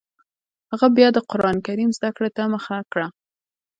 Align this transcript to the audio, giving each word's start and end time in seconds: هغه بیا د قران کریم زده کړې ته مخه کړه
هغه 0.71 0.87
بیا 0.97 1.07
د 1.13 1.17
قران 1.31 1.57
کریم 1.67 1.89
زده 1.97 2.09
کړې 2.17 2.29
ته 2.35 2.43
مخه 2.53 2.77
کړه 2.91 3.07